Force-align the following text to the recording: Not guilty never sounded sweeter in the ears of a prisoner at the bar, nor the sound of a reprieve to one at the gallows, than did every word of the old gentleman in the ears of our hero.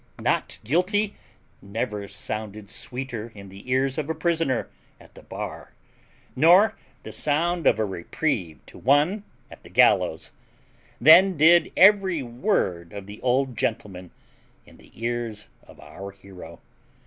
Not 0.19 0.57
guilty 0.63 1.13
never 1.61 2.07
sounded 2.07 2.71
sweeter 2.71 3.31
in 3.35 3.49
the 3.49 3.69
ears 3.69 3.99
of 3.99 4.09
a 4.09 4.15
prisoner 4.15 4.67
at 4.99 5.13
the 5.13 5.21
bar, 5.21 5.73
nor 6.35 6.75
the 7.03 7.11
sound 7.11 7.67
of 7.67 7.77
a 7.77 7.85
reprieve 7.85 8.65
to 8.65 8.79
one 8.79 9.23
at 9.51 9.61
the 9.61 9.69
gallows, 9.69 10.31
than 10.99 11.37
did 11.37 11.71
every 11.77 12.23
word 12.23 12.93
of 12.93 13.05
the 13.05 13.21
old 13.21 13.55
gentleman 13.55 14.09
in 14.65 14.77
the 14.77 14.89
ears 14.99 15.49
of 15.67 15.79
our 15.79 16.09
hero. 16.09 16.59